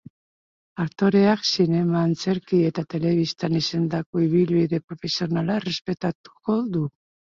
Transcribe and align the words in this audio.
Aktoreak 0.83 1.43
zinema, 1.49 2.01
antzerki 2.09 2.63
eta 2.71 2.85
telebistan 2.95 3.61
izandako 3.63 4.27
ibilbide 4.29 4.85
profesionala 4.89 5.65
errepasatuko 5.65 6.63
du. 6.77 6.89